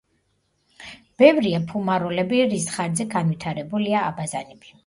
[1.23, 4.79] ბევრია ფუმაროლები, რის ხარჯზე განვითარებულია აბაზანები.